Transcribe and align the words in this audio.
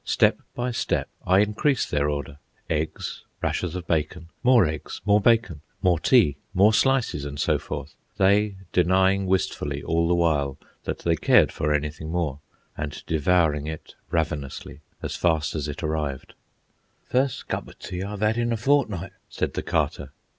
Step 0.03 0.39
by 0.55 0.71
step 0.71 1.07
I 1.27 1.41
increased 1.41 1.91
their 1.91 2.09
order—eggs, 2.09 3.23
rashers 3.39 3.75
of 3.75 3.85
bacon, 3.85 4.29
more 4.41 4.65
eggs, 4.65 4.99
more 5.05 5.21
bacon, 5.21 5.61
more 5.83 5.99
tea, 5.99 6.37
more 6.55 6.73
slices 6.73 7.23
and 7.23 7.39
so 7.39 7.59
forth—they 7.59 8.55
denying 8.73 9.27
wistfully 9.27 9.83
all 9.83 10.07
the 10.07 10.15
while 10.15 10.57
that 10.85 10.97
they 11.03 11.15
cared 11.15 11.51
for 11.51 11.71
anything 11.71 12.09
more, 12.11 12.39
and 12.75 13.03
devouring 13.05 13.67
it 13.67 13.93
ravenously 14.09 14.81
as 15.03 15.15
fast 15.15 15.53
as 15.53 15.67
it 15.67 15.83
arrived. 15.83 16.33
"First 17.03 17.47
cup 17.47 17.69
o' 17.69 17.73
tea 17.73 18.01
I've 18.01 18.23
'ad 18.23 18.39
in 18.39 18.51
a 18.51 18.57
fortnight," 18.57 19.11
said 19.29 19.53
the 19.53 19.61
Carter. 19.61 20.13